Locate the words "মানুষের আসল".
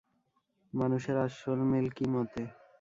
0.73-1.59